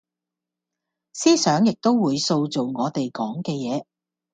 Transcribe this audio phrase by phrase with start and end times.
[1.13, 3.85] 思想亦都會塑造我地講嘅野